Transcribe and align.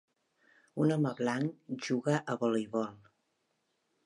Un 0.85 0.93
home 0.95 1.11
blanc 1.19 1.77
juga 1.89 2.17
a 2.35 2.39
voleibol. 2.45 2.91